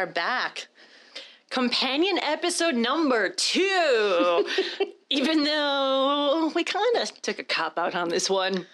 [0.00, 0.68] Are back.
[1.50, 4.46] Companion episode number two.
[5.10, 8.66] Even though we kind of took a cop out on this one.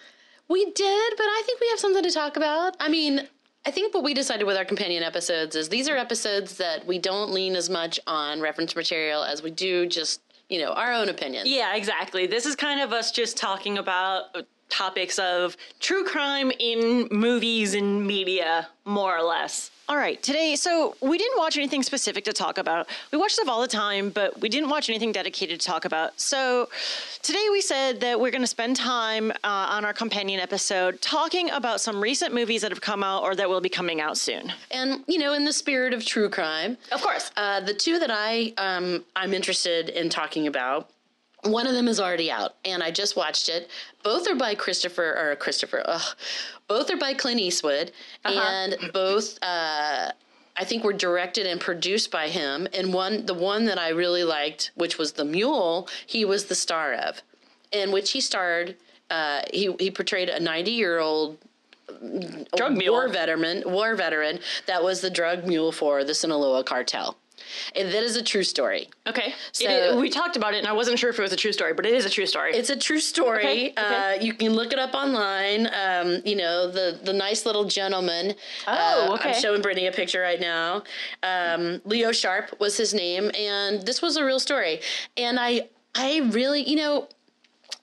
[0.47, 2.77] We did, but I think we have something to talk about.
[2.79, 3.27] I mean,
[3.65, 6.97] I think what we decided with our companion episodes is these are episodes that we
[6.97, 11.09] don't lean as much on reference material as we do just, you know, our own
[11.09, 11.49] opinions.
[11.49, 12.25] Yeah, exactly.
[12.25, 14.27] This is kind of us just talking about
[14.69, 19.71] topics of true crime in movies and media, more or less.
[19.89, 22.87] All right, today, so we didn't watch anything specific to talk about.
[23.13, 26.19] We watch stuff all the time, but we didn't watch anything dedicated to talk about.
[26.19, 26.67] So
[27.23, 31.49] today we said that we're going to spend time uh, on our companion episode talking
[31.51, 34.51] about some recent movies that have come out or that will be coming out soon.
[34.71, 37.31] And, you know, in the spirit of true crime, Of course.
[37.37, 40.89] uh, the two that I um, I'm interested in talking about.
[41.47, 43.69] One of them is already out, and I just watched it.
[44.03, 45.81] Both are by Christopher or Christopher.
[45.85, 46.15] Ugh.
[46.67, 47.91] Both are by Clint Eastwood,
[48.25, 50.11] and both uh,
[50.57, 52.67] I think were directed and produced by him.
[52.73, 56.55] And one, the one that I really liked, which was The Mule, he was the
[56.55, 57.21] star of,
[57.71, 58.75] in which he starred.
[59.09, 61.37] Uh, he he portrayed a 90 year old
[62.55, 62.93] Drug mule.
[62.93, 67.17] war veteran war veteran that was the drug mule for the Sinaloa cartel.
[67.75, 68.89] And that is a true story.
[69.07, 69.33] Okay.
[69.51, 71.51] So- is- we talked about it, and I wasn't sure if it was a true
[71.53, 72.55] story, but it is a true story.
[72.55, 73.39] It's a true story.
[73.45, 74.15] Okay, okay.
[74.17, 75.67] Uh, you can look it up online.
[75.73, 78.35] Um, you know the the nice little gentleman.
[78.67, 79.29] Oh, uh, okay.
[79.29, 80.83] I'm showing Brittany a picture right now.
[81.23, 84.81] Um, Leo Sharp was his name, and this was a real story.
[85.15, 87.07] And I I really you know.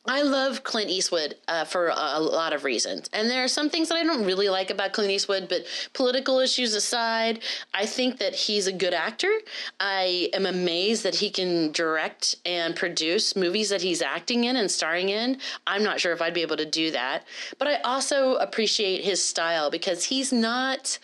[0.07, 3.09] I love Clint Eastwood uh, for a, lot of reasons.
[3.15, 6.41] And there are some things that I don't really like about Clint Eastwood, but political
[6.41, 7.41] issues aside,
[7.73, 9.33] I think that he's a good actor.
[9.81, 14.71] I am amazed that he can direct and produce movies that he's acting in and
[14.71, 15.39] starring in.
[15.67, 17.25] I'm not sure if I'd be able to do that.
[17.59, 20.99] But I also appreciate his style because he's not.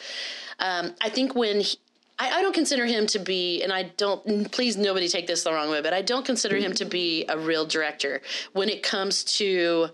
[0.58, 1.78] Um, I think when he,
[2.20, 5.52] I, I don't consider him to be, and I don't, please nobody take this the
[5.52, 8.20] wrong way, but I don't consider him to be a real director
[8.52, 9.88] when it comes to,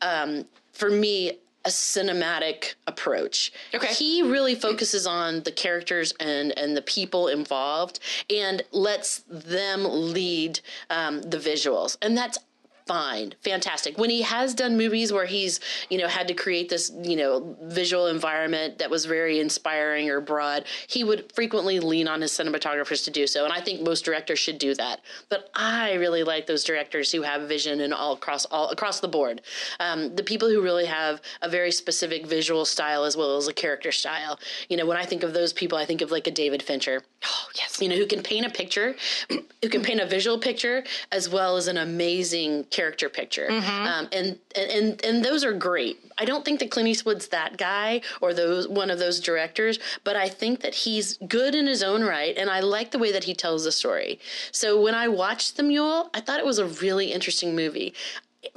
[0.00, 3.50] um, for me, a cinematic approach.
[3.74, 3.92] Okay.
[3.92, 10.60] He really focuses on the characters and, and the people involved and lets them lead
[10.90, 11.96] um, the visuals.
[12.02, 12.38] And that's
[12.86, 13.96] fine fantastic.
[13.98, 17.56] When he has done movies where he's you know had to create this you know
[17.62, 23.04] visual environment that was very inspiring or broad he would frequently lean on his cinematographers
[23.04, 25.00] to do so and i think most directors should do that.
[25.28, 29.08] But i really like those directors who have vision and all across all across the
[29.08, 29.40] board.
[29.80, 33.54] Um, the people who really have a very specific visual style as well as a
[33.54, 34.38] character style.
[34.68, 37.02] You know when i think of those people i think of like a david fincher.
[37.26, 37.80] Oh, yes.
[37.80, 38.96] you know, who can paint a picture,
[39.28, 43.48] who can paint a visual picture as well as an amazing character picture.
[43.88, 45.96] Um, and, and and those are great.
[46.18, 50.16] I don't think that Clint Eastwood's that guy or those one of those directors, but
[50.16, 53.24] I think that he's good in his own right, and I like the way that
[53.24, 54.18] he tells the story.
[54.52, 57.94] So when I watched The Mule, I thought it was a really interesting movie.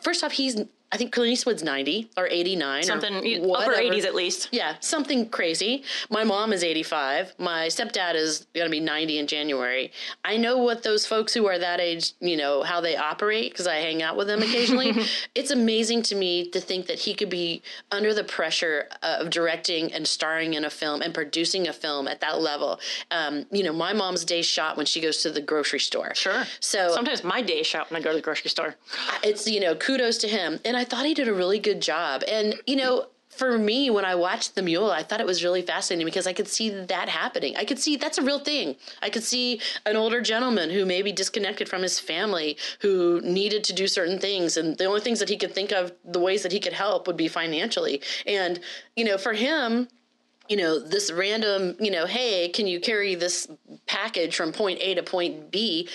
[0.02, 0.62] First off, he's
[0.92, 3.16] I think Clint Eastwood's ninety or eighty nine, Something
[3.46, 4.50] or upper 80s at least.
[4.52, 5.84] Yeah, something crazy.
[6.10, 7.34] My mom is 85.
[7.38, 9.92] My stepdad is going to be 90 in January.
[10.24, 13.68] I know what those folks who are that age, you know, how they operate because
[13.68, 14.94] I hang out with them occasionally.
[15.36, 17.62] it's amazing to me to think that he could be
[17.92, 22.22] under the pressure of directing and starring in a film and producing a film at
[22.22, 22.80] that level.
[23.12, 26.16] Um, you know, my mom's day shot when she goes to the grocery store.
[26.16, 26.46] Sure.
[26.62, 28.76] So Sometimes my day shot when I go to the grocery store.
[29.24, 32.24] it's you know kudos to him and i thought he did a really good job.
[32.28, 35.62] And you know for me when i watched the mule i thought it was really
[35.62, 37.56] fascinating because i could see that happening.
[37.56, 38.76] I could see that's a real thing.
[39.02, 43.64] I could see an older gentleman who may be disconnected from his family who needed
[43.66, 44.58] to do certain things.
[44.58, 47.06] And the only things that he could think of the ways that he could help
[47.06, 48.02] would be financially.
[48.26, 48.60] And
[48.96, 49.88] you know for him
[50.50, 53.48] you know, this random, you know, hey, can you carry this
[53.86, 55.90] package from point A to point B?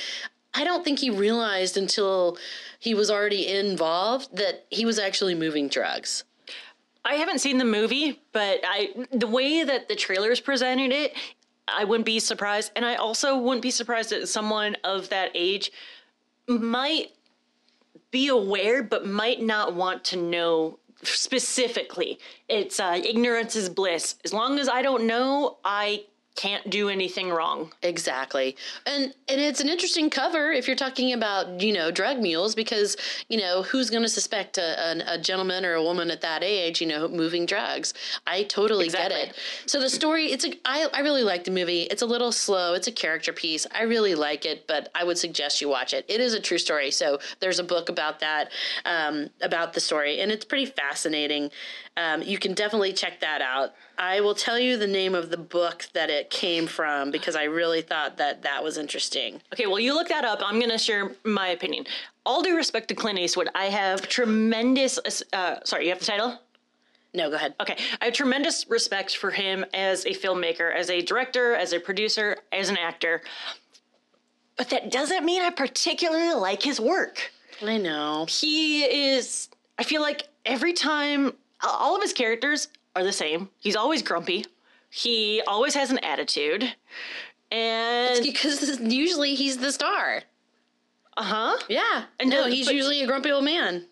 [0.55, 2.37] I don't think he realized until
[2.79, 6.25] he was already involved that he was actually moving drugs.
[7.05, 11.15] I haven't seen the movie, but I the way that the trailers presented it,
[11.67, 15.73] I wouldn't be surprised, and I also wouldn't be surprised that someone of that age
[16.47, 17.13] might
[18.11, 22.19] be aware, but might not want to know specifically.
[22.49, 24.17] It's uh, ignorance is bliss.
[24.25, 27.73] As long as I don't know, I can't do anything wrong.
[27.83, 28.57] Exactly.
[28.87, 32.97] And and it's an interesting cover if you're talking about, you know, drug mules because,
[33.29, 34.63] you know, who's going to suspect a,
[35.13, 37.93] a, a gentleman or a woman at that age, you know, moving drugs?
[38.27, 39.17] I totally Exactly.
[39.21, 39.37] get it.
[39.67, 41.83] So the story, it's a I I really like the movie.
[41.83, 42.75] It's a little slow.
[42.75, 43.67] It's a character piece.
[43.75, 46.05] I really like it, but I would suggest you watch it.
[46.09, 46.91] It is a true story.
[46.91, 48.51] So there's a book about that
[48.85, 51.51] um, about the story and it's pretty fascinating.
[51.97, 53.75] Um, you can definitely check that out.
[53.99, 57.45] I will tell you the name of the book that it came from because I
[57.45, 59.43] really thought that that was interesting.
[59.53, 60.41] Okay, well, you look that up.
[60.45, 61.85] I'm going to share my opinion.
[62.25, 64.99] All due respect to Clint Eastwood, I have tremendous.
[65.33, 66.39] Uh, sorry, you have the title?
[67.15, 67.55] No, go ahead.
[67.61, 71.81] Okay, I have tremendous respect for him as a filmmaker, as a director, as a
[71.81, 73.21] producer, as an actor.
[74.57, 77.33] But that doesn't mean I particularly like his work.
[77.63, 78.27] I know.
[78.29, 83.49] He is, I feel like every time, all of his characters are the same.
[83.59, 84.45] He's always grumpy,
[84.91, 86.75] he always has an attitude.
[87.51, 90.23] And because usually he's the star.
[91.17, 91.59] uh huh.
[91.69, 92.05] Yeah.
[92.19, 93.87] And no, no, he's but- usually a grumpy old man.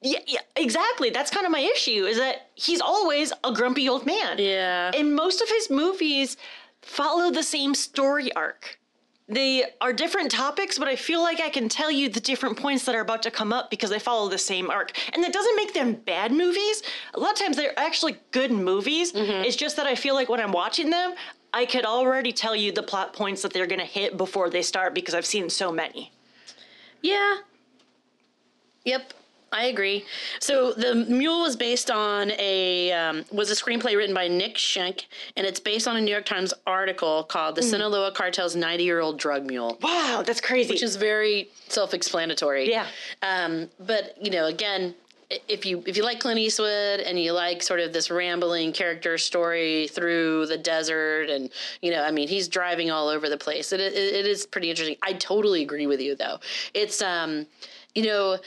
[0.00, 1.10] Yeah, yeah, exactly.
[1.10, 4.38] That's kind of my issue is that he's always a grumpy old man.
[4.38, 4.92] Yeah.
[4.94, 6.36] And most of his movies
[6.82, 8.78] follow the same story arc.
[9.28, 12.84] They are different topics, but I feel like I can tell you the different points
[12.84, 14.96] that are about to come up because they follow the same arc.
[15.14, 16.84] And that doesn't make them bad movies.
[17.14, 19.12] A lot of times they're actually good movies.
[19.12, 19.44] Mm-hmm.
[19.44, 21.14] It's just that I feel like when I'm watching them,
[21.52, 24.62] I could already tell you the plot points that they're going to hit before they
[24.62, 26.12] start because I've seen so many.
[27.02, 27.38] Yeah.
[28.84, 29.12] Yep.
[29.56, 30.04] I agree.
[30.38, 35.06] So the Mule was based on a um, was a screenplay written by Nick Schenk,
[35.34, 39.00] and it's based on a New York Times article called "The Sinaloa Cartel's 90 Year
[39.00, 40.74] Old Drug Mule." Wow, that's crazy.
[40.74, 42.68] which is very self-explanatory.
[42.70, 42.86] Yeah.
[43.22, 44.94] Um, but you know, again,
[45.48, 49.16] if you if you like Clint Eastwood and you like sort of this rambling character
[49.16, 51.50] story through the desert, and
[51.80, 53.72] you know, I mean, he's driving all over the place.
[53.72, 54.96] It it, it is pretty interesting.
[55.02, 56.40] I totally agree with you, though.
[56.74, 57.46] It's um,
[57.94, 58.38] you know.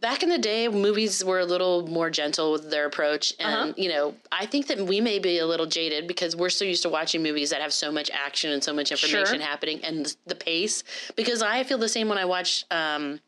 [0.00, 3.72] Back in the day, movies were a little more gentle with their approach, and Uh-huh.
[3.76, 6.82] you know, I think that we may be a little jaded because we're so used
[6.82, 9.46] to watching movies that have so much action and so much information Sure.
[9.46, 10.82] happening, and the- pace.
[11.14, 13.20] Because I feel the same when I watch um,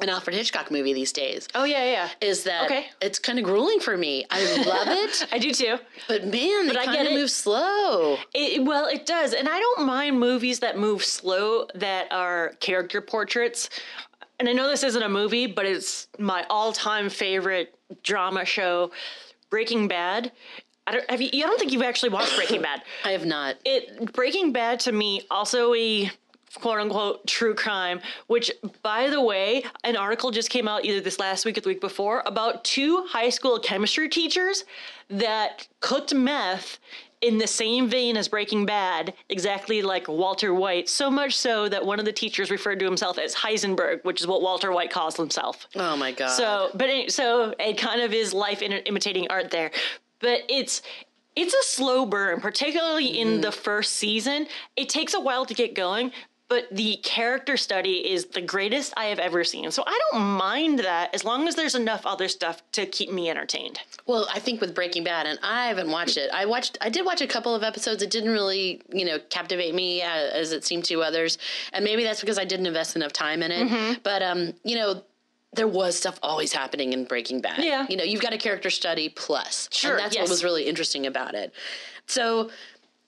[0.00, 1.48] an Alfred Hitchcock movie these days.
[1.54, 2.08] oh, yeah, yeah.
[2.20, 2.86] Is that Okay.
[3.00, 4.24] it's kind of grueling for me.
[4.30, 5.78] I love it, I do too.
[6.08, 7.14] but man, they I kind get of it.
[7.14, 8.18] move slow.
[8.34, 9.32] It, well, it does.
[9.32, 13.70] And I don't mind movies that move slow that are character portraits.
[14.42, 18.90] And I know this isn't a movie, but it's my all time favorite drama show,
[19.50, 20.32] Breaking Bad.
[20.84, 22.82] I don't, have you, I don't think you've actually watched Breaking Bad.
[23.04, 23.54] I have not.
[23.64, 26.10] It Breaking Bad to me also a
[26.56, 28.50] quote unquote true crime, which
[28.82, 31.80] by the way, an article just came out either this last week or the week
[31.80, 34.64] before about two high school chemistry teachers
[35.08, 36.80] that cooked meth
[37.22, 41.86] in the same vein as Breaking Bad, exactly like Walter White, so much so that
[41.86, 45.16] one of the teachers referred to himself as Heisenberg, which is what Walter White calls
[45.16, 45.68] himself.
[45.76, 46.30] Oh my god.
[46.30, 49.70] So, but it, so it kind of is life in, imitating art there,
[50.18, 50.82] but it's
[51.34, 53.40] it's a slow burn, particularly in mm-hmm.
[53.40, 54.46] the first season.
[54.76, 56.12] It takes a while to get going,
[56.48, 59.70] but the character study is the greatest I have ever seen.
[59.70, 63.30] So I don't mind that as long as there's enough other stuff to keep me
[63.30, 63.80] entertained.
[64.06, 66.30] Well, I think with Breaking Bad, and I haven't watched it.
[66.32, 68.02] I watched, I did watch a couple of episodes.
[68.02, 71.38] It didn't really, you know, captivate me as, as it seemed to others,
[71.72, 73.68] and maybe that's because I didn't invest enough time in it.
[73.68, 73.92] Mm-hmm.
[74.02, 75.02] But um, you know.
[75.54, 77.62] There was stuff always happening in Breaking Bad.
[77.62, 77.84] Yeah.
[77.86, 79.68] You know, you've got a character study plus.
[79.70, 80.22] Sure, And that's yes.
[80.22, 81.52] what was really interesting about it.
[82.06, 82.48] So,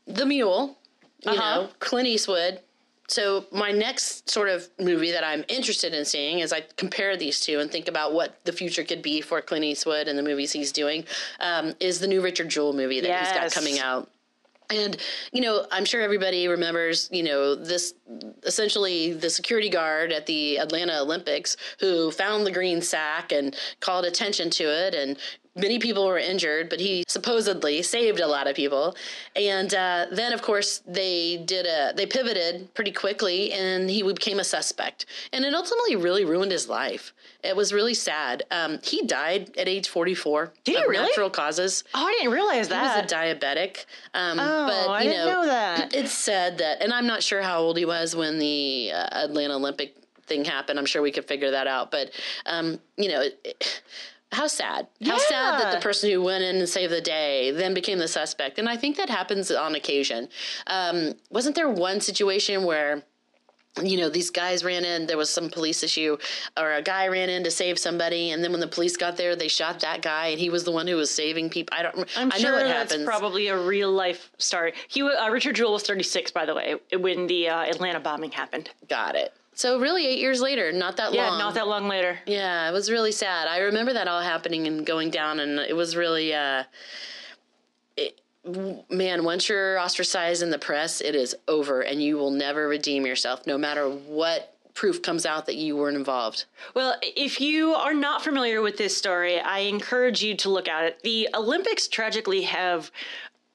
[0.07, 0.76] The Mule,
[1.25, 1.62] you Uh-huh.
[1.62, 2.61] know, Clint Eastwood.
[3.08, 7.40] So, my next sort of movie that I'm interested in seeing as I compare these
[7.40, 10.52] two and think about what the future could be for Clint Eastwood and the movies
[10.52, 11.04] he's doing
[11.40, 14.08] um, is the new Richard Jewell movie that he's got coming out.
[14.70, 14.96] And,
[15.32, 17.92] you know, I'm sure everybody remembers, you know, this
[18.44, 24.06] essentially the security guard at the Atlanta Olympics who found the green sack and called
[24.06, 24.94] attention to it.
[24.94, 25.18] And
[25.56, 28.94] many people were injured, but he supposedly saved a lot of people.
[29.37, 34.38] And uh, then, of course, they did a, they pivoted pretty quickly and he became
[34.40, 35.06] a suspect.
[35.32, 37.12] And it ultimately really ruined his life.
[37.42, 38.42] It was really sad.
[38.50, 41.06] Um, he died at age 44 Did he really?
[41.06, 42.96] natural causes Oh, I didn't realize that.
[42.96, 43.84] he was a diabetic.
[44.14, 45.94] Um, Oh, but, I didn't know that.
[45.94, 49.54] It's said that, and I'm not sure how old he was when the uh, Atlanta
[49.54, 49.94] Olympic
[50.26, 50.78] thing happened.
[50.78, 51.90] I'm sure we could figure that out.
[51.90, 52.11] But,
[52.46, 53.82] um, you know, it, it,
[54.33, 54.88] how sad.
[55.04, 58.09] How sad that the person who went in and saved the day then became the
[58.09, 58.59] suspect.
[58.59, 60.28] And I think that happens on occasion.
[60.66, 63.04] Um, wasn't there one situation where
[63.83, 66.16] you know, these guys ran in, there was some police issue,
[66.57, 69.35] or a guy ran in to save somebody, and then when the police got there,
[69.35, 71.76] they shot that guy, and he was the one who was saving people.
[71.76, 73.04] I don't, I'm I sure know it that's happens.
[73.04, 74.75] probably a real life story.
[74.88, 78.71] He, uh, Richard Jewell was 36, by the way, when the uh, Atlanta bombing happened.
[78.88, 79.33] Got it.
[79.54, 81.38] So really, eight years later, not that Yeah, long.
[81.38, 82.18] Yeah, not that long later.
[82.26, 83.49] Yeah, it was really sad.
[83.49, 86.64] I remember that all happening and going down, and it was really, uh,
[87.96, 88.20] it,
[88.90, 89.25] man.
[89.25, 93.46] Once you're ostracized in the press, it is over, and you will never redeem yourself,
[93.46, 96.46] no matter what proof comes out that you weren't involved.
[96.75, 100.84] Well, if you are not familiar with this story, I encourage you to look at
[100.84, 101.00] it.
[101.04, 102.90] The Olympics tragically have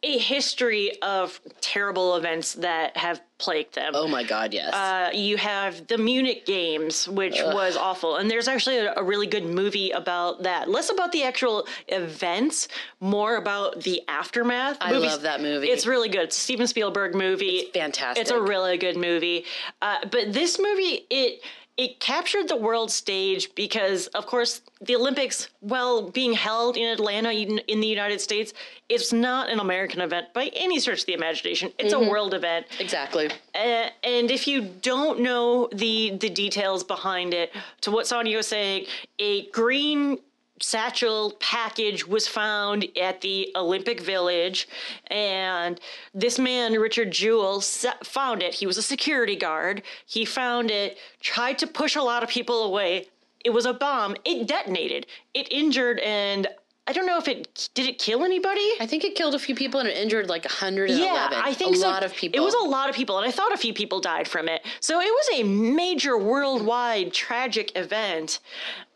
[0.01, 3.93] a history of terrible events that have plagued them.
[3.95, 4.73] Oh my God, yes.
[4.73, 8.17] Uh, you have the Munich Games, which was awful.
[8.17, 10.69] And there's actually a, a, really good movie about that.
[10.69, 14.77] Less about the actual events, more about the aftermath.
[14.79, 15.67] I Movies, love that movie.
[15.67, 16.23] It's really good.
[16.23, 17.45] It's a Steven Spielberg movie.
[17.45, 18.21] It's fantastic.
[18.21, 19.45] It's a really good movie.
[19.81, 21.41] Uh, but this movie, it
[21.79, 27.31] it captured the world stage because, of course, the Olympics, well, being held in Atlanta
[27.31, 28.53] in, the United States,
[28.89, 31.71] it's not an American event by any stretch of the imagination.
[31.79, 32.03] It's mm-hmm.
[32.03, 32.65] a world event.
[32.81, 33.29] Exactly.
[33.55, 38.47] Uh, and if you don't know the the details behind it, to what Sonia was
[38.47, 38.85] saying,
[39.19, 40.17] a green
[40.61, 44.67] satchel package was found at the Olympic Village,
[45.07, 45.79] and
[46.13, 48.53] this man, Richard Jewell, found it.
[48.55, 49.83] He was a security guard.
[50.05, 53.07] He found it, tried to push a lot of people away.
[53.43, 54.15] It was a bomb.
[54.25, 55.07] It detonated.
[55.33, 56.47] It injured and
[56.89, 58.67] I don't know if it did it kill anybody.
[58.79, 60.99] I think it killed a few people and it injured like 111.
[60.99, 61.87] Yeah, I think a so.
[61.87, 62.39] lot of people.
[62.39, 64.65] It was a lot of people, and I thought a few people died from it.
[64.79, 68.39] So it was a major worldwide tragic event,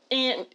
[0.09, 0.47] and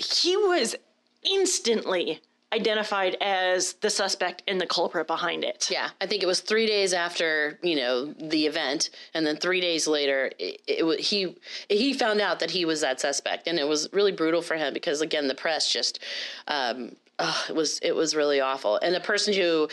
[0.00, 0.74] he was
[1.22, 2.20] instantly
[2.52, 5.68] identified as the suspect and the culprit behind it.
[5.70, 9.60] Yeah, I think it was three days after you know the event, and then three
[9.60, 11.36] days later, it, it, he
[11.68, 14.74] he found out that he was that suspect, and it was really brutal for him
[14.74, 16.00] because again, the press just.
[16.48, 19.68] Um, oh, it was it was really awful, and the person who,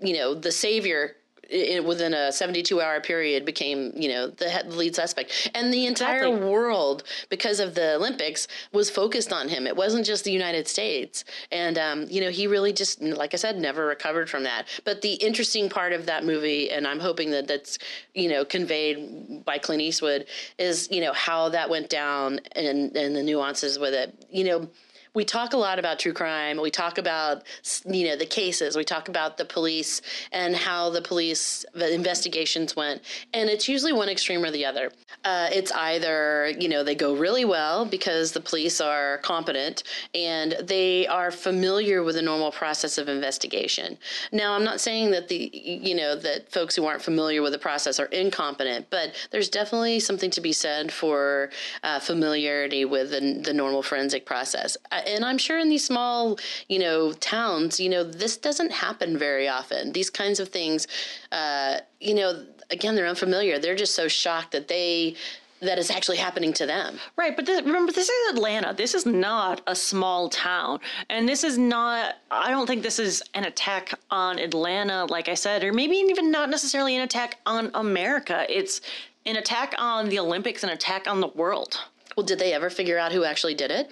[0.00, 1.16] you know, the savior
[1.50, 5.50] it, within a 72 hour period became you know the, the lead suspect.
[5.54, 6.48] And the entire exactly.
[6.48, 9.66] world because of the olympics was focused on him.
[9.66, 11.24] It wasn't just the united states.
[11.50, 14.66] And um, you know he really just like i said never recovered from that.
[14.84, 17.78] But the interesting part of that movie and i'm hoping that that's
[18.14, 20.26] you know conveyed by clint eastwood
[20.58, 24.14] is you know how that went down and and the nuances with it.
[24.30, 24.70] You know
[25.14, 26.60] we talk a lot about true crime.
[26.60, 27.42] We talk about
[27.84, 28.76] you know the cases.
[28.76, 30.02] We talk about the police
[30.32, 33.02] and how the police the investigations went,
[33.34, 34.92] and it's usually one extreme or the other.
[35.24, 39.82] Uh, it's either you know they go really well because the police are competent
[40.14, 43.98] and they are familiar with the normal process of investigation.
[44.32, 47.58] Now, I'm not saying that the you know that folks who aren't familiar with the
[47.58, 51.50] process are incompetent, but there's definitely something to be said for
[51.82, 54.76] uh, familiarity with the, the normal forensic process
[55.06, 56.38] and I'm sure in these small,
[56.68, 59.92] you know, towns, you know, this doesn't happen very often.
[59.92, 60.86] These kinds of things,
[61.32, 63.58] uh, you know, again, they're unfamiliar.
[63.58, 65.16] They're just so shocked that they
[65.60, 66.98] that is actually happening to them.
[67.16, 68.72] Right, but this, remember, this is Atlanta.
[68.72, 72.16] This is not a small town, and this is not.
[72.30, 76.30] I don't think this is an attack on Atlanta, like I said, or maybe even
[76.30, 78.46] not necessarily an attack on America.
[78.48, 78.80] It's
[79.26, 81.78] an attack on the Olympics, an attack on the world.
[82.16, 83.90] Well, did they ever figure out who actually did it?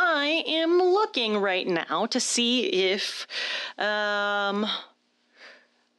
[0.00, 3.26] I am looking right now to see if,
[3.76, 4.64] um,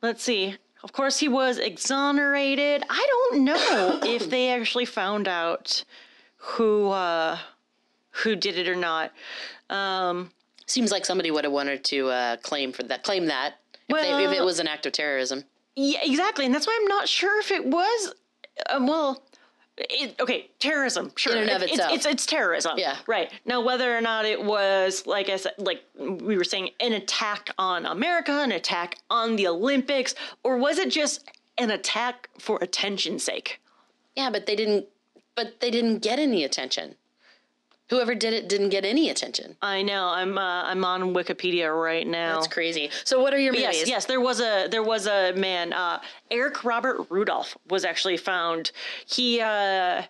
[0.02, 0.56] let's see.
[0.84, 2.86] Of course, he was exonerated.
[2.90, 5.84] I don't know if they actually found out
[6.38, 7.40] who uh,
[8.12, 9.12] who did it or not.
[9.70, 10.32] Um,
[10.66, 13.04] Seems like somebody would have wanted to uh, claim for that.
[13.04, 13.56] Claim that
[13.90, 15.44] if, well, they, if, it was an act of terrorism.
[15.76, 18.14] Yeah, exactly, and that's why I'm not sure if it was.
[18.70, 19.24] Uh, well,
[19.90, 21.34] it, okay, terrorism, sure.
[21.34, 21.94] In and of it, itself.
[21.94, 22.78] It's, it's, it's, terrorism.
[22.78, 22.98] Yeah.
[23.08, 23.32] Right.
[23.46, 27.50] Now, whether or not it was, like I said, like we were saying, an attack
[27.58, 33.24] on America, an attack on the Olympics, or was it just an attack for attention's
[33.24, 33.62] sake?
[34.16, 34.88] Yeah, but they didn't,
[35.36, 36.96] but they didn't get any attention.
[37.90, 39.56] Whoever did it didn't get any attention.
[39.62, 40.10] I know.
[40.10, 42.36] I'm uh, I'm on Wikipedia right now.
[42.36, 42.92] That's crazy.
[43.04, 43.80] So what are your movies?
[43.80, 44.06] Yes, yes.
[44.06, 45.74] There was a there was a man.
[45.74, 48.72] Uh, Eric Robert Rudolph was actually found.
[49.08, 50.04] He uh,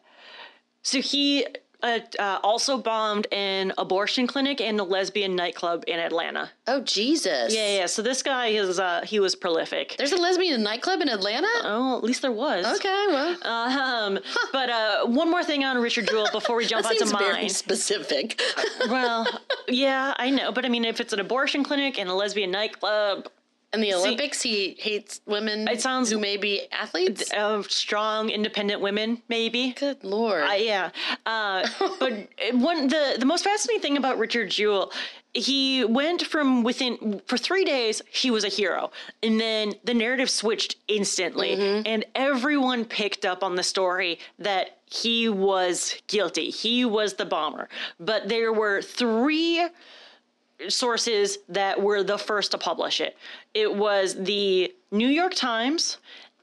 [0.81, 1.45] so he
[1.81, 6.49] uh, uh, also bombed an abortion clinic and a lesbian nightclub in Atlanta.
[6.67, 7.55] Oh Jesus!
[7.55, 7.85] Yeah, yeah.
[7.85, 9.95] So this guy is uh, he was prolific.
[9.97, 11.47] There's a lesbian nightclub in Atlanta.
[11.63, 12.65] Oh, at least there was.
[12.77, 13.29] Okay, well.
[13.43, 14.47] Um, huh.
[14.51, 17.19] but uh, one more thing on Richard Jewell before we jump onto mine.
[17.19, 18.41] Very specific.
[18.89, 19.27] well,
[19.67, 23.29] yeah, I know, but I mean, if it's an abortion clinic and a lesbian nightclub,
[23.73, 25.67] in the Olympics, See, he hates women.
[25.67, 29.73] It sounds who may be athletes, uh, strong, independent women, maybe.
[29.73, 30.43] Good lord.
[30.43, 30.89] Uh, yeah,
[31.25, 31.67] uh,
[31.99, 32.13] but
[32.53, 34.91] one the the most fascinating thing about Richard Jewell,
[35.33, 40.31] he went from within for three days he was a hero, and then the narrative
[40.31, 41.83] switched instantly, mm-hmm.
[41.85, 46.49] and everyone picked up on the story that he was guilty.
[46.49, 49.69] He was the bomber, but there were three
[50.67, 53.15] sources that were the first to publish it.
[53.53, 55.97] It was the New York Times,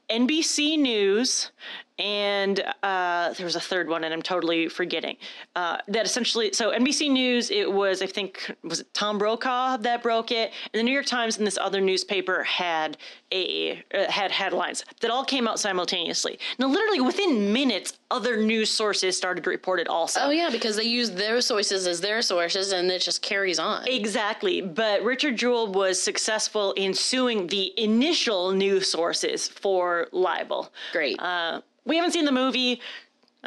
[0.09, 1.51] NBC News,
[1.99, 5.17] and uh, there was a third one, and I'm totally forgetting.
[5.55, 10.03] Uh, that essentially, so NBC News, it was I think was it Tom Brokaw that
[10.03, 12.97] broke it, and the New York Times and this other newspaper had
[13.31, 16.39] a uh, had headlines that all came out simultaneously.
[16.59, 20.19] Now, literally within minutes, other news sources started to report it also.
[20.21, 23.87] Oh yeah, because they use their sources as their sources, and it just carries on.
[23.87, 24.61] Exactly.
[24.61, 30.71] But Richard Jewell was successful in suing the initial news sources for libel.
[30.91, 31.19] Great.
[31.19, 32.81] Uh, we haven't seen the movie.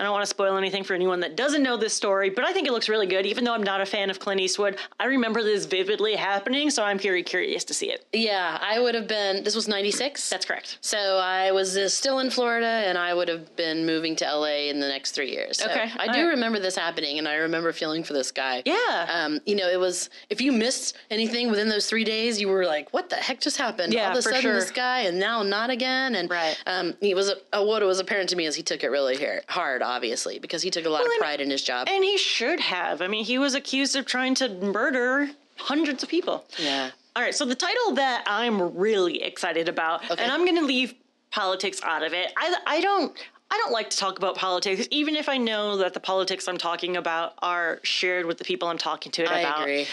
[0.01, 2.55] I don't want to spoil anything for anyone that doesn't know this story, but I
[2.55, 3.27] think it looks really good.
[3.27, 6.83] Even though I'm not a fan of Clint Eastwood, I remember this vividly happening, so
[6.83, 8.07] I'm very curious to see it.
[8.15, 9.45] Yeah, I would have been.
[9.45, 10.31] This was '96.
[10.31, 10.79] That's correct.
[10.81, 14.71] So I was uh, still in Florida, and I would have been moving to LA
[14.71, 15.59] in the next three years.
[15.59, 16.31] So Okay, I do right.
[16.31, 18.63] remember this happening, and I remember feeling for this guy.
[18.65, 19.07] Yeah.
[19.11, 22.65] Um, you know, it was if you missed anything within those three days, you were
[22.65, 24.55] like, "What the heck just happened?" Yeah, All of a sudden, sure.
[24.55, 26.15] this guy, and now not again.
[26.15, 26.57] And Right.
[26.67, 29.43] um, he was uh, what was apparent to me is he took it really har-
[29.47, 31.89] hard, obviously, because he took a lot Well, of and- pride in his job.
[31.91, 33.03] And he should have.
[33.03, 36.45] I mean, he was accused of trying to murder hundreds of people.
[36.59, 36.91] yeah.
[37.17, 40.23] All right, so the title that I'm really excited about, Okay.
[40.23, 40.95] and I'm going to leave
[41.33, 42.33] politics out of it.
[42.37, 43.13] I, I don't.
[43.53, 46.57] I don't like to talk about politics, even if I know that the politics I'm
[46.57, 49.63] talking about are shared with the people I'm talking to it I about.
[49.63, 49.89] agree.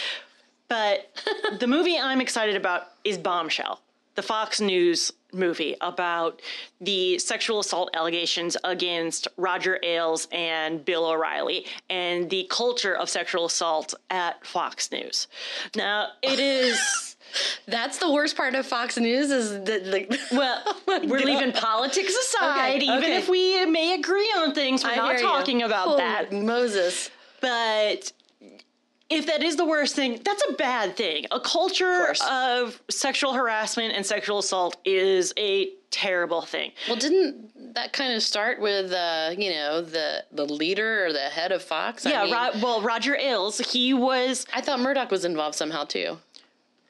[0.68, 1.10] But
[1.60, 3.82] the movie I'm excited about is Bombshell,
[4.18, 6.42] the Fox News movie about
[6.82, 13.46] the sexual assault allegations against Roger Ailes and Bill O'Reilly and the culture of sexual
[13.46, 15.28] assault at Fox News.
[15.76, 17.16] Now, it is.
[17.68, 21.26] That's the worst part of Fox News is that the Well, oh my we're God.
[21.28, 23.18] leaving politics aside, Okay, even okay.
[23.18, 24.84] if we may agree on things.
[24.84, 25.26] We're I not hear you.
[25.28, 26.32] talking about that.
[26.34, 27.12] Moses.
[27.40, 28.14] But
[29.10, 31.26] if that is the worst thing, that's a bad thing.
[31.32, 32.22] A culture course.
[32.30, 36.72] of sexual harassment and sexual assault is a terrible thing.
[36.88, 41.20] Well, didn't that kind of start with uh, you know the the leader or the
[41.30, 42.06] head of Fox?
[42.06, 45.86] I Yeah, mean, Ro- well, Roger Ailes, he was, I thought Murdoch was involved somehow
[45.86, 46.18] too.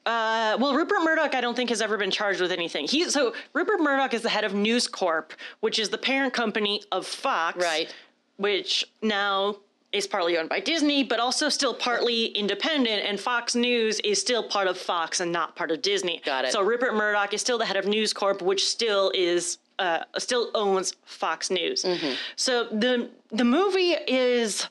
[0.05, 2.87] uh, well, Rupert Murdoch, I don't think has ever been charged with anything.
[2.87, 6.81] He, so Rupert Murdoch is the head of News Corp, which is the parent company
[6.91, 7.93] of Fox, Right.
[8.37, 9.57] Which now
[9.93, 13.03] is partly owned by Disney, but also still partly independent.
[13.05, 16.21] And Fox News is still part of Fox and not part of Disney.
[16.25, 16.51] Got it.
[16.51, 20.51] So Rupert Murdoch is still the head of News Corp, which still is uh, still
[20.55, 21.83] owns Fox News.
[21.83, 22.13] Mm-hmm.
[22.35, 24.67] So the the movie is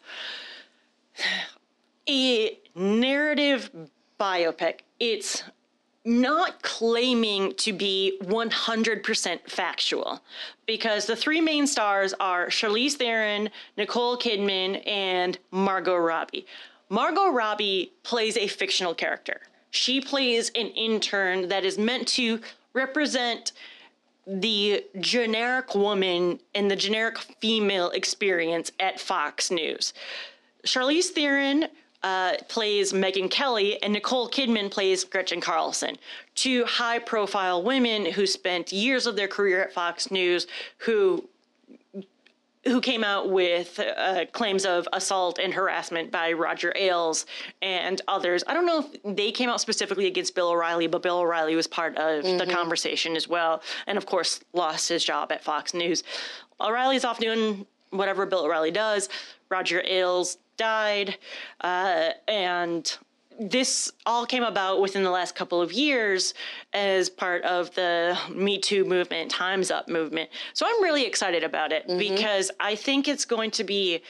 [2.09, 3.70] a narrative
[4.20, 4.81] biopic.
[5.00, 5.42] It's
[6.06, 10.22] not claiming to be 100% factual
[10.66, 16.46] because the three main stars are Charlize Theron, Nicole Kidman, and Margot Robbie.
[16.88, 19.40] Margot Robbie plays a fictional character.
[19.72, 22.40] She plays an intern that is meant to
[22.72, 23.50] represent
[24.28, 29.92] the generic woman and the generic female experience at Fox News.
[30.64, 31.66] Charlize Theron
[32.06, 35.96] uh, plays Megyn Kelly, and Nicole Kidman plays Gretchen Carlson.
[36.36, 40.46] Two high profile women who spent years of their career at Fox News
[40.78, 41.28] who
[42.64, 47.26] who came out with uh, claims of assault and harassment by Roger Ailes
[47.62, 48.42] and others.
[48.46, 51.68] I don't know if they came out specifically against Bill O'Reilly, but Bill O'Reilly was
[51.68, 56.02] part of the conversation as well, and of course lost his job at Fox News.
[56.60, 59.08] O'Reilly's off doing whatever Bill O'Reilly does.
[59.48, 61.16] Roger Ailes died,
[61.60, 62.96] uh, and
[63.38, 66.32] this all came about within the last couple of years
[66.72, 70.30] as part of the Me Too movement, Time's Up movement.
[70.54, 74.02] So I'm really excited about it because I think it's going to be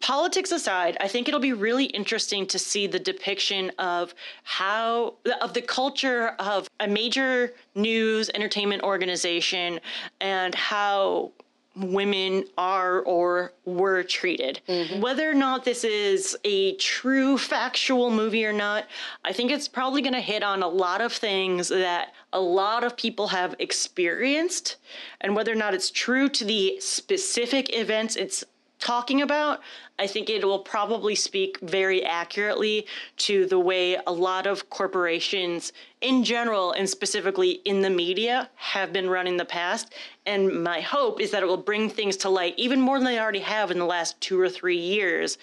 [0.00, 5.54] politics aside, I think it'll be really interesting to see the depiction of how of
[5.54, 9.80] the culture of a major news entertainment organization
[10.20, 11.32] and how
[11.76, 14.60] women are or were treated.
[14.68, 15.00] Mm-hmm.
[15.00, 18.86] Whether or not this is a true factual movie or not,
[19.24, 22.84] I think it's probably going to hit on a lot of things that a lot
[22.84, 24.76] of people have experienced
[25.20, 28.44] and whether or not it's true to the specific events it's
[28.84, 29.60] talking about,
[29.98, 32.86] I think it will probably speak very accurately
[33.18, 38.92] to the way a lot of corporations in general and specifically in the media have
[38.92, 39.94] been run in the past.
[40.26, 43.18] And my hope is that it will bring things to light even more than they
[43.18, 45.38] already have in the last two or three years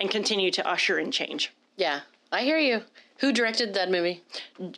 [0.00, 1.52] and continue to usher in change.
[1.76, 2.00] Yeah,
[2.32, 2.82] I hear you.
[3.20, 4.22] Who directed that movie?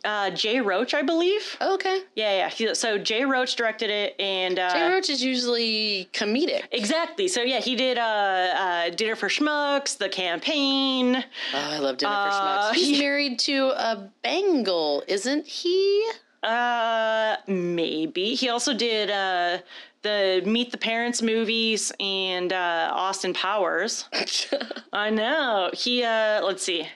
[0.05, 1.57] Uh, Jay Roach, I believe.
[1.59, 2.01] Oh, okay.
[2.15, 2.73] Yeah, yeah.
[2.73, 6.63] So Jay Roach directed it, and uh, Jay Roach is usually comedic.
[6.71, 7.27] Exactly.
[7.27, 11.17] So yeah, he did uh, uh, Dinner for Schmucks, The Campaign.
[11.17, 11.23] Oh,
[11.53, 12.73] I love Dinner Uh, for Schmucks.
[12.75, 16.09] He's he- married to a Bangle, isn't he?
[16.41, 19.57] Uh, maybe he also did uh,
[20.03, 24.05] the Meet the Parents movies and uh, Austin Powers.
[24.93, 25.69] I know.
[25.73, 26.87] He, uh, let's see.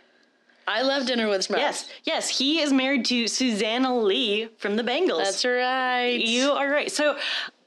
[0.68, 1.58] I love Dinner with Schmucks.
[1.58, 5.24] Yes, yes, he is married to Susanna Lee from the Bangles.
[5.24, 6.20] That's right.
[6.20, 6.92] You are right.
[6.92, 7.18] So,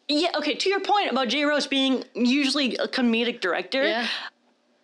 [0.08, 4.06] yeah, okay, to your point about Jay Roach being usually a comedic director, Yeah.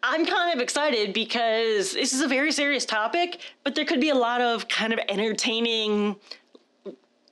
[0.05, 4.09] I'm kind of excited because this is a very serious topic, but there could be
[4.09, 6.17] a lot of kind of entertaining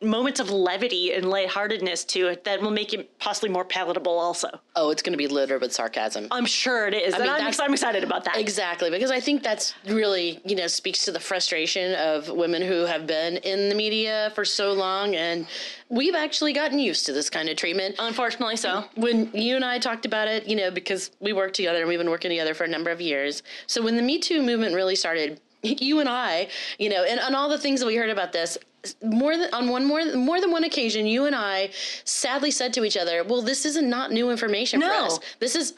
[0.03, 4.49] moments of levity and lightheartedness to it that will make it possibly more palatable also.
[4.77, 6.29] Oh, it's going to be littered with sarcasm.
[6.31, 7.15] I'm sure it is.
[7.15, 8.37] and mean, I'm, ex- I'm excited about that.
[8.37, 12.87] Exactly, because I think that's really, you know, speaks to the frustration of women who
[12.87, 15.15] have been in the media for so long.
[15.15, 15.47] And
[15.89, 17.97] we've actually gotten used to this kind of treatment.
[17.99, 18.85] Unfortunately so.
[18.95, 21.99] When you and I talked about it, you know, because we work together and we've
[21.99, 23.43] been working together for a number of years.
[23.67, 27.37] So when the Me Too movement really started, you and I, you know, and, and
[27.37, 28.57] all the things that we heard about this,
[29.03, 31.71] more than on one more more than one occasion, you and I
[32.05, 35.19] sadly said to each other, "Well, this is not new information for us.
[35.39, 35.75] This is,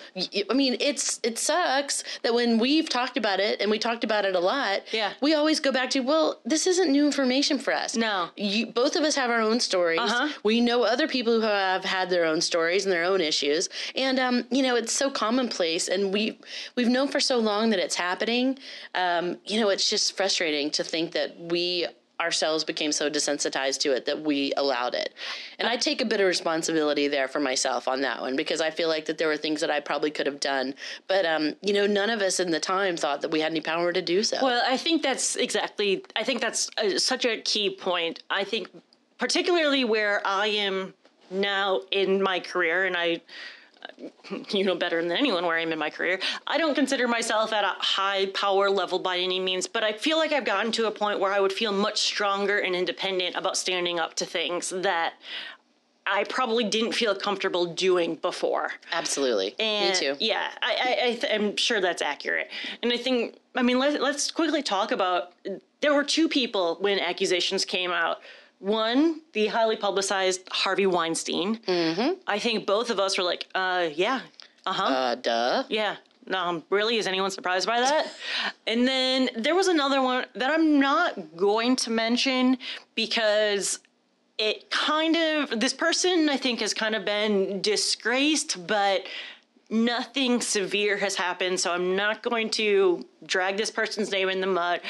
[0.50, 4.24] I mean, it's it sucks that when we've talked about it and we talked about
[4.24, 5.12] it a lot, Yeah.
[5.20, 7.96] we always go back to, well, this isn't new information for us.
[7.96, 8.30] No.
[8.36, 10.00] you, both of us have our own stories.
[10.00, 10.28] Uh-huh.
[10.44, 14.18] We know other people who have had their own stories and their own issues, and
[14.18, 16.38] um, you know, it's so commonplace, and we
[16.76, 18.58] we've known for so long that it's happening.
[18.94, 21.86] Um, you know, it's just frustrating to think that we
[22.22, 25.12] ourselves became so desensitized to it that we allowed it.
[25.58, 28.70] And I take a bit of responsibility there for myself on that one because I
[28.70, 30.74] feel like that there were things that I probably could have done,
[31.08, 33.60] but um, you know, none of us in the time thought that we had any
[33.60, 34.38] power to do so.
[34.42, 36.04] Well, I think that's exactly.
[36.16, 38.22] I think that's uh such a key point.
[38.30, 38.68] I think,
[39.18, 40.94] particularly where I am
[41.30, 43.20] now in my career, and I,
[44.50, 46.20] you know better than anyone where I'm in my career.
[46.46, 50.18] I don't consider myself at a high power level by any means, but I feel
[50.18, 53.56] like I've gotten to a point where I would feel much stronger and independent about
[53.56, 55.14] standing up to things that.
[56.04, 58.72] I probably didn't feel comfortable doing before.
[58.92, 60.16] Absolutely, And me too.
[60.18, 62.50] Yeah, I, I, I th- I'm sure that's accurate.
[62.82, 65.32] And I think, I mean, let, let's quickly talk about.
[65.80, 68.18] There were two people when accusations came out.
[68.62, 71.56] One, the highly publicized Harvey Weinstein.
[71.58, 72.20] Mm-hmm.
[72.28, 74.20] I think both of us were like, uh, yeah,
[74.64, 75.64] uh huh, Uh, duh.
[75.68, 75.96] yeah.
[76.32, 78.06] Um, really, is anyone surprised by that?
[78.68, 82.56] and then there was another one that I'm not going to mention
[82.94, 83.80] because
[84.38, 89.02] it kind of this person I think has kind of been disgraced, but
[89.68, 94.46] nothing severe has happened, so I'm not going to drag this person's name in the
[94.46, 94.80] mud.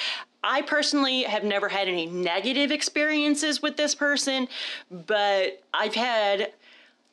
[0.45, 4.49] I personally have never had any negative experiences with this person,
[4.91, 6.53] but I've had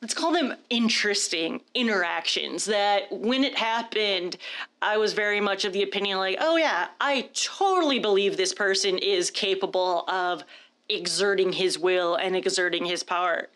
[0.02, 4.38] let's call them interesting interactions that when it happened
[4.82, 8.98] i was very much of the opinion like oh yeah i totally believe this person
[8.98, 10.42] is capable of
[10.90, 13.48] exerting his will and exerting his power.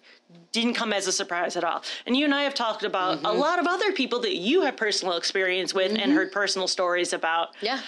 [0.52, 1.84] Didn't come as a surprise at all.
[2.06, 3.40] And you and i have talked about a mm-hmm.
[3.40, 6.14] lot of other people that you have personal experience with and mm-hmm.
[6.14, 7.50] heard personal stories about.
[7.62, 7.82] Yeah.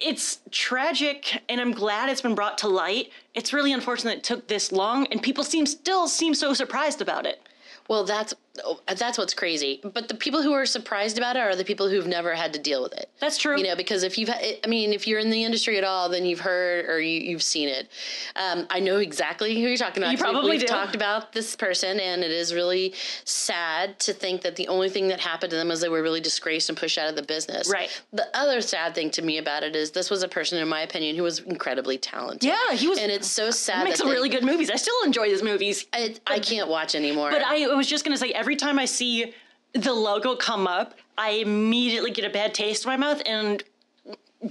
[0.00, 3.10] It's tragic and i'm glad it's been brought to light.
[3.34, 7.26] It's really unfortunate it took this long and people seem still seem so surprised about
[7.26, 7.40] it.
[7.88, 9.80] Well, that's oh, that's what's crazy.
[9.82, 12.58] But the people who are surprised about it are the people who've never had to
[12.58, 13.08] deal with it.
[13.20, 13.56] That's true.
[13.56, 16.24] You know, because if you've, I mean, if you're in the industry at all, then
[16.26, 17.88] you've heard or you, you've seen it.
[18.36, 20.12] Um, I know exactly who you're talking about.
[20.12, 20.66] You probably we've do.
[20.66, 25.08] talked about this person, and it is really sad to think that the only thing
[25.08, 27.70] that happened to them was they were really disgraced and pushed out of the business.
[27.70, 27.90] Right.
[28.12, 30.82] The other sad thing to me about it is this was a person, in my
[30.82, 32.44] opinion, who was incredibly talented.
[32.44, 33.84] Yeah, he was- and it's so sad.
[33.84, 34.70] makes some they- really good movies.
[34.70, 35.86] I still enjoy his movies.
[35.92, 37.30] I, I can't watch anymore.
[37.30, 39.34] But I was just gonna say, every time I see
[39.72, 43.64] the logo come up, I immediately get a bad taste in my mouth and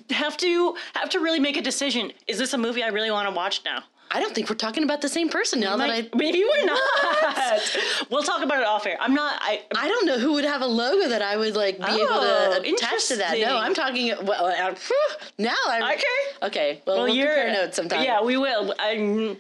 [0.10, 2.12] have to have to really make a decision.
[2.28, 3.84] Is this a movie I really want to watch now?
[4.12, 7.62] I don't think we're talking about the same person now that I maybe we're not.
[8.10, 8.98] we'll talk about it off air.
[9.00, 9.38] I'm not.
[9.42, 9.64] I.
[9.76, 12.60] I don't know who would have a logo that I would like be able Oh,
[12.62, 13.38] to attach to that.
[13.40, 14.14] No, I'm talking.
[14.24, 14.96] Well, phew,
[15.38, 16.04] now I'm Okay.
[16.44, 16.82] Okay.
[16.86, 18.04] Well, we'll compare notes sometime.
[18.04, 18.74] Yeah, we will.
[18.80, 19.38] I'm,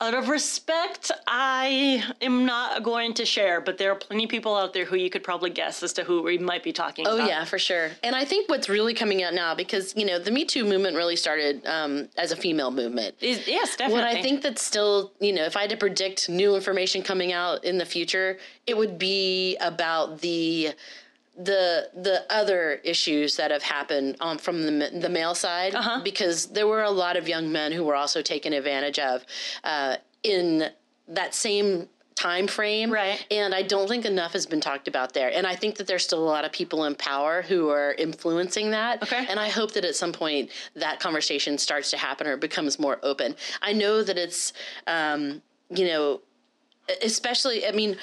[0.00, 4.56] out of respect, I am not going to share, but there are plenty of people
[4.56, 7.16] out there who you could probably guess as to who we might be talking Oh
[7.16, 7.28] about.
[7.28, 7.90] yeah, for sure.
[8.02, 10.96] And I think what's really coming out now, because you know, the Me Too movement
[10.96, 13.14] really started um, as a female movement.
[13.20, 14.02] Is- yes, definitely.
[14.18, 17.64] I think that's still, you know, if I had to predict new information coming out
[17.64, 20.70] in the future, it would be about the
[21.36, 26.00] the the other issues that have happened um, from the the male side Uh-huh.
[26.04, 29.24] because there were a lot of young men who were also taken advantage of
[29.64, 30.68] uh, in
[31.08, 33.24] that same time frame Right.
[33.30, 36.04] and i don't think enough has been talked about there and i think that there's
[36.04, 39.26] still a lot of people in power who are influencing that Okay.
[39.28, 42.98] and i hope that at some point that conversation starts to happen or becomes more
[43.02, 44.52] open i know that it's
[44.86, 46.20] um, you know
[47.02, 47.96] especially i mean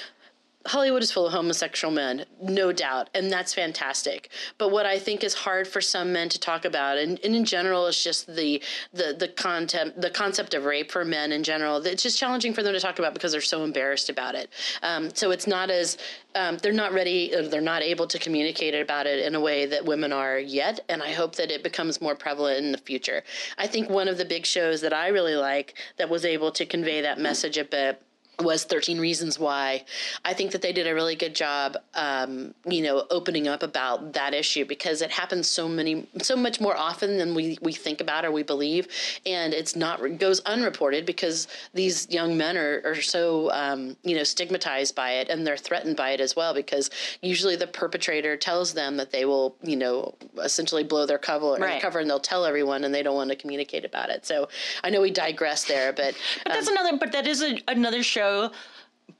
[0.66, 4.28] Hollywood is full of homosexual men, no doubt, and that's fantastic.
[4.58, 7.46] But what I think is hard for some men to talk about, and, and in
[7.46, 11.78] general, is just the the the content, the concept of rape for men in general.
[11.86, 14.50] It's just challenging for them to talk about because they're so embarrassed about it.
[14.82, 15.96] Um, so it's not as
[16.34, 19.86] um, they're not ready, they're not able to communicate about it in a way that
[19.86, 20.80] women are yet.
[20.90, 23.24] And I hope that it becomes more prevalent in the future.
[23.56, 26.66] I think one of the big shows that I really like that was able to
[26.66, 28.02] convey that message a bit
[28.40, 29.84] was 13 reasons why.
[30.24, 34.12] I think that they did a really good job um, you know opening up about
[34.12, 38.00] that issue because it happens so many so much more often than we, we think
[38.00, 38.88] about or we believe.
[39.24, 44.24] And it's not goes unreported because these young men are, are so um, you know
[44.24, 46.90] stigmatized by it and they're threatened by it as well because
[47.22, 51.80] usually the perpetrator tells them that they will you know essentially blow their cover, right.
[51.80, 54.26] cover and they'll tell everyone and they don't want to communicate about it.
[54.26, 54.48] So
[54.84, 58.02] i know we digress there but but that's um, another but that is a, another
[58.02, 58.50] show show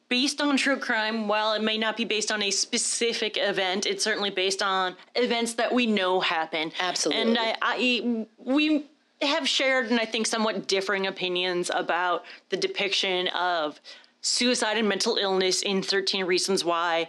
[0.08, 4.02] based on true crime, while it may not be based on a specific event, it's
[4.02, 6.72] certainly based on events that we know happen.
[6.80, 7.22] Absolutely.
[7.22, 8.86] And I, I we
[9.22, 13.80] have shared, and I think somewhat differing opinions about the depiction of
[14.20, 17.06] suicide and mental illness in 13 Reasons Why.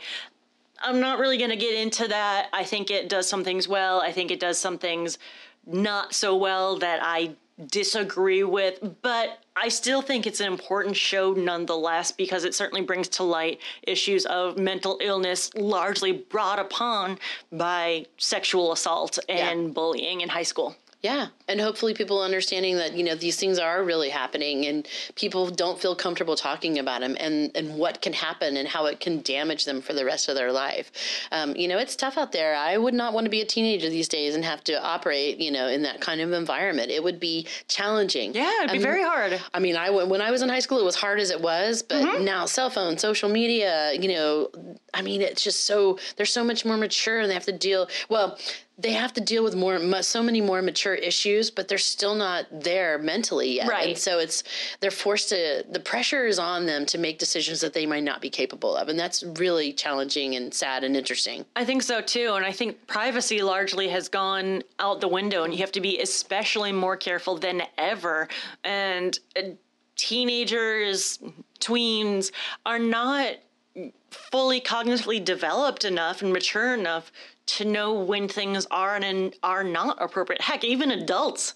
[0.84, 2.50] I'm not really going to get into that.
[2.54, 4.02] I think it does some things well.
[4.02, 5.18] I think it does some things
[5.66, 7.36] not so well that I
[7.68, 13.10] disagree with, but I still think it's an important show nonetheless because it certainly brings
[13.10, 17.20] to light issues of mental illness largely brought upon
[17.52, 19.74] by sexual assault and yeah.
[19.74, 20.76] bullying in high school.
[21.02, 25.50] Yeah, and hopefully people understanding that you know these things are really happening, and people
[25.50, 29.22] don't feel comfortable talking about them, and and what can happen and how it can
[29.24, 30.92] damage them for the rest of their life.
[31.32, 32.56] Um, you know, it's tough out there.
[32.56, 35.50] I would not want to be a teenager these days and have to operate, you
[35.50, 36.92] know, in that kind of environment.
[36.92, 38.36] It would be challenging.
[38.36, 39.42] Yeah, it'd be um, very hard.
[39.56, 41.82] I mean, I when I was in high school, it was hard as it was,
[41.82, 42.24] but mm-hmm.
[42.24, 44.50] now cell phone, social media, you know,
[44.94, 47.90] I mean, it's just so they're so much more mature, and they have to deal.
[48.08, 48.38] Well
[48.78, 52.46] they have to deal with more so many more mature issues but they're still not
[52.52, 53.68] there mentally yet.
[53.68, 53.90] Right.
[53.90, 54.44] and so it's
[54.80, 58.22] they're forced to the pressure is on them to make decisions that they might not
[58.22, 58.90] be capable of.
[58.90, 61.46] And that's really challenging and sad and interesting.
[61.56, 62.34] I think so too.
[62.36, 66.00] And i think privacy largely has gone out the window and you have to be
[66.02, 68.28] especially more careful than ever.
[68.64, 69.42] And uh,
[69.96, 71.20] teenagers
[71.60, 72.32] tweens
[72.66, 73.36] are not
[74.10, 77.12] fully cognitively developed enough and mature enough
[77.48, 80.42] to know when things are and are not appropriate.
[80.42, 81.56] Heck, even adults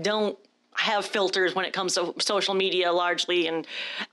[0.00, 0.38] don't
[0.74, 3.66] have filters when it comes to social media largely and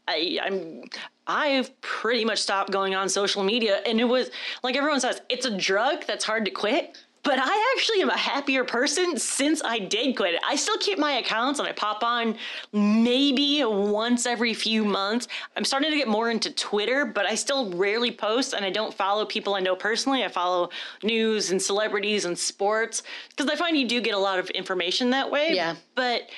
[0.08, 0.84] I, I'm
[1.26, 4.30] I've pretty much stopped going on social media and it was
[4.62, 8.18] like everyone says it's a drug that's hard to quit but I actually am a
[8.18, 10.42] happier person since I did quit it.
[10.46, 12.38] I still keep my accounts and I pop on
[12.72, 15.28] maybe once every few months.
[15.56, 18.94] I'm starting to get more into Twitter, but I still rarely post and I don't
[18.94, 20.24] follow people I know personally.
[20.24, 20.70] I follow
[21.04, 25.10] news and celebrities and sports because I find you do get a lot of information
[25.10, 25.54] that way.
[25.54, 25.76] Yeah.
[25.96, 26.30] But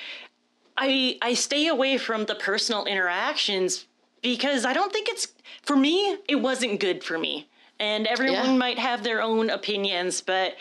[0.76, 3.86] I I stay away from the personal interactions
[4.22, 5.28] because I don't think it's
[5.62, 7.48] for me it wasn't good for me
[7.82, 8.56] and everyone yeah.
[8.56, 10.54] might have their own opinions, but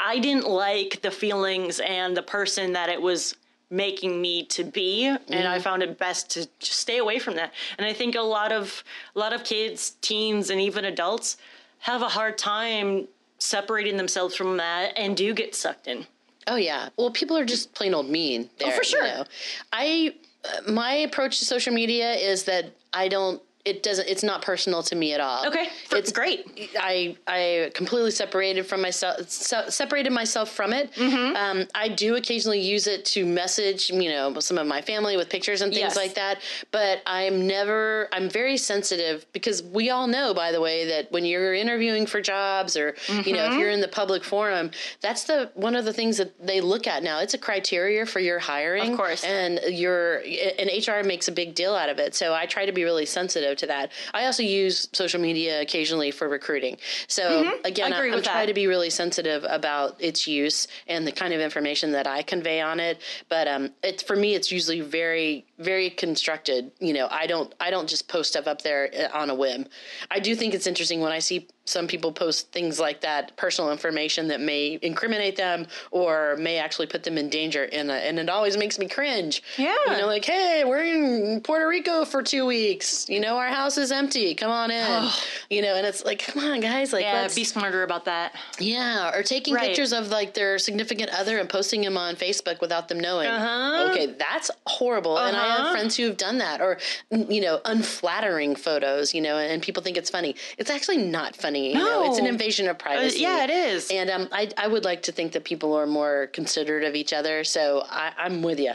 [0.00, 3.36] I didn't like the feelings and the person that it was
[3.70, 5.18] making me to be mm.
[5.30, 5.62] and i mm-hmm.
[5.62, 8.84] found it best to just stay away from that and i think a lot of
[9.16, 11.38] a lot of kids teens and even adults
[11.78, 16.06] have a hard time separating themselves from that and do get sucked in
[16.46, 19.24] oh yeah well people are just plain old mean there, oh for sure you know?
[19.72, 24.42] i uh, my approach to social media is that i don't it doesn't it's not
[24.42, 29.68] personal to me at all okay it's great i i completely separated from myself so,
[29.68, 31.34] separated myself from it mm-hmm.
[31.34, 35.30] um, i do occasionally use it to message you know some of my family with
[35.30, 35.96] pictures and things yes.
[35.96, 40.86] like that but i'm never i'm very sensitive because we all know by the way
[40.86, 43.26] that when you're interviewing for jobs or mm-hmm.
[43.26, 43.60] you know if mm-hmm.
[43.60, 47.02] you're in the public forum that's the one of the things that they look at
[47.02, 50.18] now it's a criteria for your hiring of course and your
[50.58, 53.06] and hr makes a big deal out of it so i try to be really
[53.06, 53.92] sensitive to that.
[54.12, 56.78] I also use social media occasionally for recruiting.
[57.06, 57.64] So mm-hmm.
[57.64, 61.40] again, I, am trying to be really sensitive about its use and the kind of
[61.40, 63.00] information that I convey on it.
[63.28, 66.70] But um, it's for me, it's usually very, very constructed.
[66.80, 69.66] You know, I don't, I don't just post stuff up there uh, on a whim.
[70.10, 73.70] I do think it's interesting when I see some people post things like that, personal
[73.72, 77.68] information that may incriminate them or may actually put them in danger.
[77.72, 79.42] And, uh, and it always makes me cringe.
[79.56, 79.74] Yeah.
[79.86, 83.08] You know, like, hey, we're in Puerto Rico for two weeks.
[83.08, 84.34] You know, our house is empty.
[84.34, 85.08] Come on in.
[85.50, 86.92] you know, and it's like, come on, guys.
[86.92, 88.34] Like, Yeah, let's, be smarter about that.
[88.58, 89.68] yeah, or taking Right.
[89.68, 93.28] pictures of like their significant other and posting them on Facebook without them knowing.
[93.28, 93.90] Uh-huh.
[93.90, 95.16] Okay, that's horrible.
[95.18, 95.72] And I have Uh-huh.
[95.72, 96.78] friends who have done that, or
[97.10, 99.14] you know, unflattering photos.
[99.14, 100.34] You know, and people think it's funny.
[100.58, 101.53] It's actually not funny.
[101.60, 103.20] You know, it's an invasion of privacy.
[103.20, 103.90] yeah, it is.
[103.90, 107.12] And um, I I would like to think that people are more considerate of each
[107.12, 107.44] other.
[107.44, 108.72] So I, I'm with you.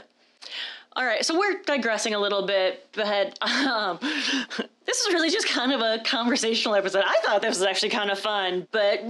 [0.95, 3.99] All right, so we're digressing a little bit, but um,
[4.85, 7.03] this is really just kind of a conversational episode.
[7.05, 9.01] I thought this was actually kind of fun, but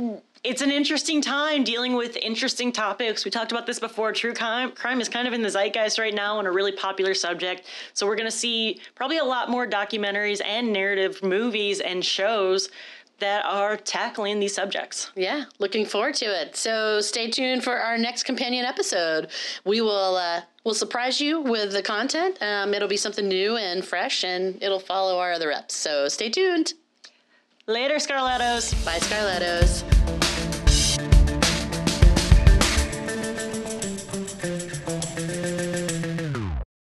[0.44, 3.26] it's an interesting time dealing with interesting topics.
[3.26, 4.14] We talked about this before.
[4.14, 7.14] True crime, crime is kind of in the zeitgeist right now and a really popular
[7.14, 7.66] subject.
[7.94, 12.70] So we're going to see probably a lot more documentaries and narrative movies and shows
[13.20, 15.12] that are tackling these subjects.
[15.16, 16.56] Yeah, looking forward to it.
[16.56, 19.30] So stay tuned for our next companion episode.
[19.66, 22.38] We will uh, we'll surprise you with the content.
[22.42, 25.76] Um, it'll be something new and fresh, and it'll follow our other reps.
[25.76, 26.74] So stay tuned.
[27.68, 28.74] Later, Scarlettos.
[28.84, 30.29] Bye, Scarlettos.